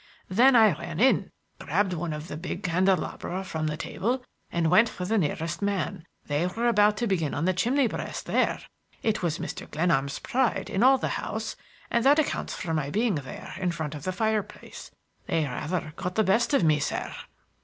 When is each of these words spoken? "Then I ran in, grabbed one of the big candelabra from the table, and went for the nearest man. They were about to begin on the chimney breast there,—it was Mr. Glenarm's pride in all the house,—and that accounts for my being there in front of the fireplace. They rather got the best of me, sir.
"Then 0.29 0.55
I 0.55 0.71
ran 0.79 0.99
in, 0.99 1.31
grabbed 1.59 1.93
one 1.93 2.11
of 2.11 2.27
the 2.27 2.35
big 2.35 2.63
candelabra 2.63 3.43
from 3.43 3.67
the 3.67 3.77
table, 3.77 4.23
and 4.51 4.71
went 4.71 4.89
for 4.89 5.05
the 5.05 5.15
nearest 5.19 5.61
man. 5.61 6.07
They 6.25 6.47
were 6.47 6.67
about 6.67 6.97
to 6.97 7.05
begin 7.05 7.35
on 7.35 7.45
the 7.45 7.53
chimney 7.53 7.85
breast 7.85 8.25
there,—it 8.25 9.21
was 9.21 9.37
Mr. 9.37 9.69
Glenarm's 9.69 10.17
pride 10.17 10.71
in 10.71 10.81
all 10.81 10.97
the 10.97 11.21
house,—and 11.21 12.03
that 12.03 12.17
accounts 12.17 12.55
for 12.55 12.73
my 12.73 12.89
being 12.89 13.13
there 13.13 13.53
in 13.59 13.69
front 13.71 13.93
of 13.93 14.01
the 14.03 14.11
fireplace. 14.11 14.89
They 15.27 15.45
rather 15.45 15.93
got 15.95 16.15
the 16.15 16.23
best 16.23 16.55
of 16.55 16.63
me, 16.63 16.79
sir. 16.79 17.13